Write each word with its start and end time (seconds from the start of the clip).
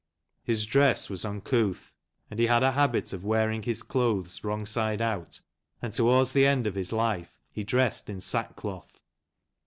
His 0.43 0.65
dress 0.65 1.11
was 1.11 1.23
uncouth, 1.23 1.93
and 2.31 2.39
he 2.39 2.47
had 2.47 2.63
a 2.63 2.71
habit 2.71 3.13
of 3.13 3.23
wearing 3.23 3.61
his 3.61 3.83
clothes 3.83 4.43
wrong 4.43 4.65
side 4.65 4.99
out, 4.99 5.39
and 5.79 5.93
towards 5.93 6.33
the 6.33 6.47
end 6.47 6.65
of 6.65 6.73
his 6.73 6.91
life 6.91 7.39
he 7.51 7.63
dressed 7.63 8.09
in 8.09 8.19
sackcloth. 8.19 8.99